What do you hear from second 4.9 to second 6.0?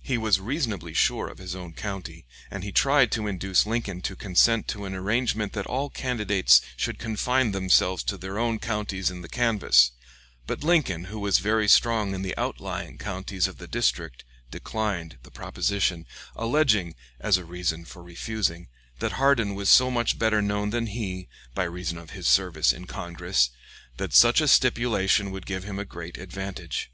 arrangement that all